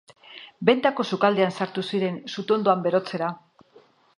[0.69, 3.29] Bentako sukaldean sartu ziren sutondoan berotzera.